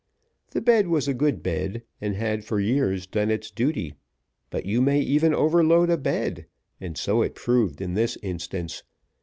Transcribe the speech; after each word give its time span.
The 0.49 0.61
bed 0.61 0.87
was 0.87 1.07
a 1.07 1.13
good 1.13 1.43
bed, 1.43 1.83
and 2.01 2.15
had 2.15 2.43
for 2.43 2.59
years 2.59 3.05
done 3.05 3.29
its 3.29 3.51
duty; 3.51 3.93
but 4.49 4.65
you 4.65 4.81
may 4.81 4.99
even 4.99 5.31
overload 5.31 5.91
a 5.91 5.97
bed, 5.97 6.47
and 6.79 6.97
so 6.97 7.21
it 7.21 7.35
proved 7.35 7.81
in 7.81 7.93
this 7.93 8.17
instance. 8.23 8.81